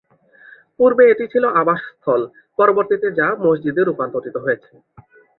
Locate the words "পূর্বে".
0.77-1.03